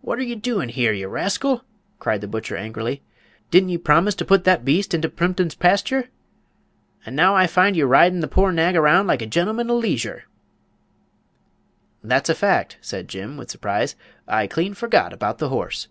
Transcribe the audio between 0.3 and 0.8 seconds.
doin'